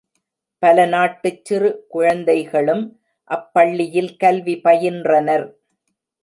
பல 0.63 0.85
நாட்டுச் 0.85 1.45
சிறு 1.45 1.85
குழந்தைகளும் 1.87 2.81
அப் 3.29 3.53
பள்ளியில் 3.53 4.11
கல்வி 4.15 4.55
பயின்றனர். 4.59 5.45